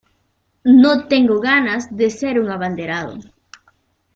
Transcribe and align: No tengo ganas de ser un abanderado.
No 0.63 1.07
tengo 1.07 1.39
ganas 1.39 1.95
de 1.95 2.09
ser 2.09 2.39
un 2.39 2.49
abanderado. 2.49 3.19